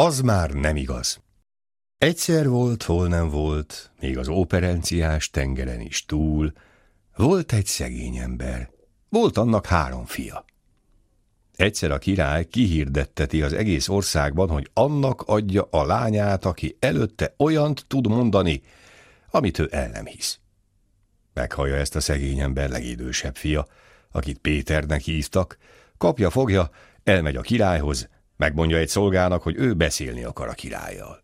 Az 0.00 0.20
már 0.20 0.50
nem 0.50 0.76
igaz. 0.76 1.20
Egyszer 1.98 2.48
volt, 2.48 2.82
hol 2.82 3.08
nem 3.08 3.28
volt, 3.28 3.90
még 4.00 4.18
az 4.18 4.28
operenciás 4.28 5.30
tengeren 5.30 5.80
is 5.80 6.04
túl, 6.04 6.52
volt 7.16 7.52
egy 7.52 7.66
szegény 7.66 8.16
ember, 8.16 8.70
volt 9.08 9.36
annak 9.36 9.66
három 9.66 10.04
fia. 10.04 10.44
Egyszer 11.56 11.90
a 11.90 11.98
király 11.98 12.44
kihirdetteti 12.44 13.42
az 13.42 13.52
egész 13.52 13.88
országban, 13.88 14.48
hogy 14.48 14.70
annak 14.72 15.22
adja 15.22 15.68
a 15.70 15.84
lányát, 15.84 16.44
aki 16.44 16.76
előtte 16.78 17.34
olyant 17.36 17.84
tud 17.86 18.06
mondani, 18.06 18.62
amit 19.30 19.58
ő 19.58 19.68
el 19.72 19.88
nem 19.90 20.06
hisz. 20.06 20.38
Meghallja 21.34 21.76
ezt 21.76 21.96
a 21.96 22.00
szegény 22.00 22.38
ember 22.38 22.70
legidősebb 22.70 23.36
fia, 23.36 23.66
akit 24.10 24.38
Péternek 24.38 25.00
hívtak, 25.00 25.58
kapja, 25.96 26.30
fogja, 26.30 26.70
elmegy 27.04 27.36
a 27.36 27.40
királyhoz, 27.40 28.08
megmondja 28.40 28.76
egy 28.76 28.88
szolgának, 28.88 29.42
hogy 29.42 29.56
ő 29.56 29.74
beszélni 29.74 30.24
akar 30.24 30.48
a 30.48 30.52
királlyal. 30.52 31.22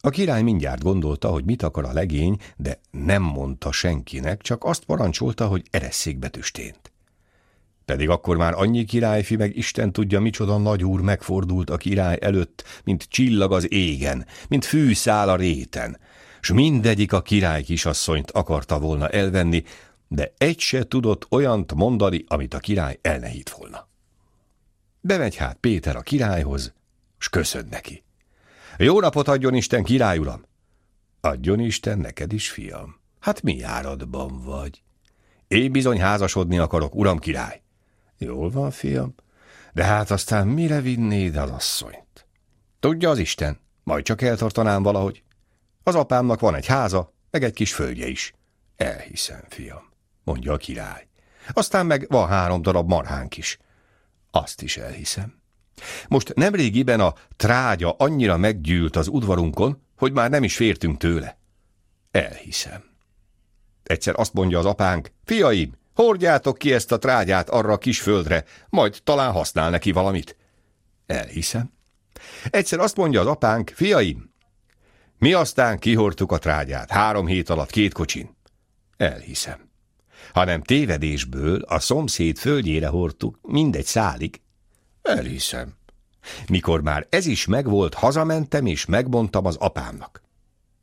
A 0.00 0.10
király 0.10 0.42
mindjárt 0.42 0.82
gondolta, 0.82 1.28
hogy 1.28 1.44
mit 1.44 1.62
akar 1.62 1.84
a 1.84 1.92
legény, 1.92 2.36
de 2.56 2.80
nem 2.90 3.22
mondta 3.22 3.72
senkinek, 3.72 4.42
csak 4.42 4.64
azt 4.64 4.84
parancsolta, 4.84 5.46
hogy 5.46 5.66
eresszék 5.70 6.18
betüstént. 6.18 6.92
Pedig 7.84 8.08
akkor 8.08 8.36
már 8.36 8.52
annyi 8.56 8.84
királyfi 8.84 9.36
meg 9.36 9.56
Isten 9.56 9.92
tudja, 9.92 10.20
micsoda 10.20 10.58
nagy 10.58 10.84
úr 10.84 11.00
megfordult 11.00 11.70
a 11.70 11.76
király 11.76 12.18
előtt, 12.20 12.64
mint 12.84 13.06
csillag 13.08 13.52
az 13.52 13.72
égen, 13.72 14.26
mint 14.48 14.64
fűszál 14.64 15.28
a 15.28 15.36
réten, 15.36 15.98
s 16.40 16.52
mindegyik 16.52 17.12
a 17.12 17.22
király 17.22 17.62
kisasszonyt 17.62 18.30
akarta 18.30 18.78
volna 18.78 19.08
elvenni, 19.08 19.64
de 20.08 20.32
egy 20.38 20.58
se 20.58 20.88
tudott 20.88 21.26
olyant 21.30 21.74
mondani, 21.74 22.24
amit 22.28 22.54
a 22.54 22.58
király 22.58 22.98
elnehít 23.02 23.50
volna. 23.50 23.89
Bemegy 25.02 25.36
hát 25.36 25.56
Péter 25.56 25.96
a 25.96 26.00
királyhoz, 26.00 26.72
s 27.18 27.28
köszön 27.28 27.66
neki. 27.70 28.04
Jó 28.78 29.00
napot 29.00 29.28
adjon 29.28 29.54
Isten, 29.54 29.82
király 29.82 30.18
uram! 30.18 30.44
Adjon 31.20 31.60
Isten 31.60 31.98
neked 31.98 32.32
is, 32.32 32.50
fiam. 32.50 33.00
Hát 33.20 33.42
mi 33.42 33.56
járatban 33.56 34.42
vagy? 34.44 34.82
Én 35.48 35.72
bizony 35.72 36.00
házasodni 36.00 36.58
akarok, 36.58 36.94
uram 36.94 37.18
király. 37.18 37.62
Jól 38.18 38.50
van, 38.50 38.70
fiam, 38.70 39.14
de 39.72 39.84
hát 39.84 40.10
aztán 40.10 40.46
mire 40.46 40.80
vinnéd 40.80 41.36
az 41.36 41.50
asszonyt? 41.50 42.26
Tudja 42.80 43.10
az 43.10 43.18
Isten, 43.18 43.60
majd 43.82 44.04
csak 44.04 44.22
eltartanám 44.22 44.82
valahogy. 44.82 45.22
Az 45.82 45.94
apámnak 45.94 46.40
van 46.40 46.54
egy 46.54 46.66
háza, 46.66 47.12
meg 47.30 47.44
egy 47.44 47.52
kis 47.52 47.74
földje 47.74 48.06
is. 48.06 48.32
Elhiszem, 48.76 49.42
fiam, 49.48 49.92
mondja 50.24 50.52
a 50.52 50.56
király. 50.56 51.06
Aztán 51.52 51.86
meg 51.86 52.06
van 52.08 52.28
három 52.28 52.62
darab 52.62 52.88
marhánk 52.88 53.36
is. 53.36 53.58
Azt 54.30 54.62
is 54.62 54.76
elhiszem. 54.76 55.38
Most 56.08 56.34
nemrégiben 56.34 57.00
a 57.00 57.14
trágya 57.36 57.90
annyira 57.90 58.36
meggyűlt 58.36 58.96
az 58.96 59.08
udvarunkon, 59.08 59.82
hogy 59.96 60.12
már 60.12 60.30
nem 60.30 60.42
is 60.44 60.56
fértünk 60.56 60.98
tőle. 60.98 61.38
Elhiszem. 62.10 62.84
Egyszer 63.82 64.14
azt 64.16 64.32
mondja 64.32 64.58
az 64.58 64.66
apánk, 64.66 65.12
fiaim, 65.24 65.74
hordjátok 65.94 66.58
ki 66.58 66.72
ezt 66.72 66.92
a 66.92 66.98
trágyát 66.98 67.48
arra 67.48 67.72
a 67.72 67.78
kis 67.78 68.00
földre, 68.00 68.44
majd 68.68 68.98
talán 69.04 69.32
használ 69.32 69.70
neki 69.70 69.92
valamit. 69.92 70.36
Elhiszem. 71.06 71.72
Egyszer 72.50 72.78
azt 72.78 72.96
mondja 72.96 73.20
az 73.20 73.26
apánk, 73.26 73.72
fiaim, 73.74 74.30
mi 75.20 75.32
aztán 75.32 75.78
kihordtuk 75.78 76.32
a 76.32 76.38
trágyát, 76.38 76.90
három 76.90 77.26
hét 77.26 77.48
alatt 77.48 77.70
két 77.70 77.92
kocsin. 77.92 78.36
Elhiszem. 78.96 79.69
Hanem 80.32 80.62
tévedésből 80.62 81.60
a 81.60 81.78
szomszéd 81.78 82.38
földjére 82.38 82.86
hordtuk, 82.86 83.38
mindegy 83.42 83.84
szálig, 83.84 84.40
Elhiszem. 85.02 85.74
Mikor 86.48 86.82
már 86.82 87.06
ez 87.10 87.26
is 87.26 87.46
megvolt, 87.46 87.94
hazamentem 87.94 88.66
és 88.66 88.86
megmondtam 88.86 89.46
az 89.46 89.56
apámnak. 89.56 90.22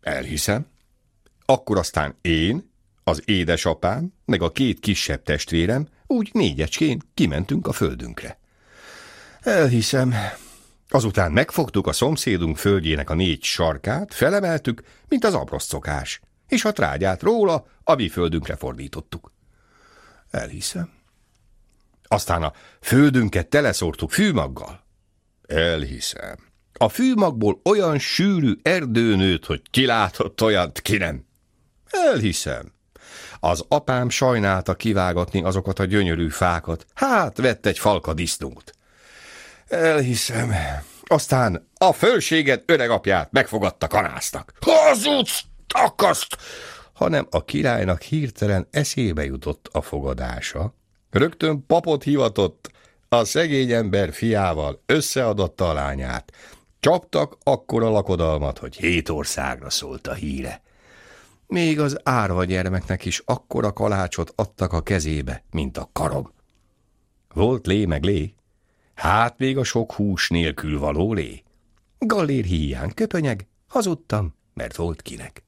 Elhiszem. 0.00 0.66
Akkor 1.44 1.78
aztán 1.78 2.16
én, 2.20 2.70
az 3.04 3.22
édesapám, 3.24 4.12
meg 4.24 4.42
a 4.42 4.52
két 4.52 4.80
kisebb 4.80 5.22
testvérem 5.22 5.88
úgy 6.06 6.30
négyecskén 6.32 7.02
kimentünk 7.14 7.66
a 7.66 7.72
földünkre. 7.72 8.38
Elhiszem. 9.40 10.14
Azután 10.88 11.32
megfogtuk 11.32 11.86
a 11.86 11.92
szomszédunk 11.92 12.56
földjének 12.56 13.10
a 13.10 13.14
négy 13.14 13.42
sarkát, 13.42 14.14
felemeltük, 14.14 14.82
mint 15.08 15.24
az 15.24 15.34
abroszcokás, 15.34 16.20
és 16.48 16.64
a 16.64 16.72
trágyát 16.72 17.22
róla 17.22 17.66
a 17.84 17.94
mi 17.94 18.08
földünkre 18.08 18.56
fordítottuk. 18.56 19.32
Elhiszem. 20.30 20.90
Aztán 22.02 22.42
a 22.42 22.52
földünket 22.80 23.48
teleszórtuk 23.48 24.10
fűmaggal. 24.10 24.84
Elhiszem. 25.46 26.36
A 26.72 26.88
fűmagból 26.88 27.60
olyan 27.64 27.98
sűrű 27.98 28.52
erdő 28.62 29.16
nőtt, 29.16 29.46
hogy 29.46 29.62
kilátott 29.70 30.42
olyat, 30.42 30.80
ki 30.80 30.96
nem. 30.96 31.26
Elhiszem. 31.90 32.72
Az 33.40 33.64
apám 33.68 34.08
sajnálta 34.08 34.74
kivágatni 34.74 35.42
azokat 35.42 35.78
a 35.78 35.84
gyönyörű 35.84 36.28
fákat. 36.28 36.86
Hát, 36.94 37.36
vett 37.36 37.66
egy 37.66 37.78
falka 37.78 38.14
disznót. 38.14 38.72
Elhiszem. 39.68 40.52
Aztán 41.06 41.68
a 41.74 41.92
fölséget 41.92 42.62
öregapját 42.66 43.32
megfogadta 43.32 43.86
kanásznak. 43.86 44.52
Hazudsz, 44.60 45.42
takaszt! 45.74 46.36
Hanem 46.92 47.26
a 47.30 47.44
királynak 47.44 48.02
hirtelen 48.02 48.66
eszébe 48.70 49.24
jutott 49.24 49.68
a 49.72 49.80
fogadása, 49.80 50.74
Rögtön 51.10 51.66
papot 51.66 52.02
hivatott, 52.02 52.70
a 53.08 53.24
szegény 53.24 53.72
ember 53.72 54.12
fiával 54.12 54.82
összeadatta 54.86 55.68
a 55.68 55.72
lányát. 55.72 56.32
Csaptak 56.80 57.36
akkora 57.42 57.90
lakodalmat, 57.90 58.58
hogy 58.58 58.76
hét 58.76 59.08
országra 59.08 59.70
szólt 59.70 60.06
a 60.06 60.14
híre. 60.14 60.62
Még 61.46 61.80
az 61.80 61.98
árva 62.02 62.44
gyermeknek 62.44 63.04
is 63.04 63.22
akkora 63.24 63.72
kalácsot 63.72 64.32
adtak 64.36 64.72
a 64.72 64.82
kezébe, 64.82 65.44
mint 65.50 65.78
a 65.78 65.90
karom. 65.92 66.32
Volt 67.34 67.66
lé 67.66 67.84
meg 67.84 68.02
lé, 68.02 68.34
hát 68.94 69.38
még 69.38 69.58
a 69.58 69.64
sok 69.64 69.92
hús 69.92 70.28
nélkül 70.28 70.78
való 70.78 71.12
lé. 71.12 71.42
Gallér 71.98 72.44
híján 72.44 72.94
köpönyeg, 72.94 73.46
hazudtam, 73.68 74.34
mert 74.54 74.76
volt 74.76 75.02
kinek. 75.02 75.47